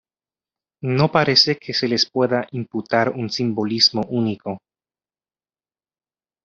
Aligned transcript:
No 0.99 1.11
parece 1.11 1.57
que 1.59 1.75
se 1.75 1.87
les 1.87 2.09
pueda 2.09 2.47
imputar 2.51 3.09
un 3.09 3.29
simbolismo 3.29 4.01
único. 4.09 4.57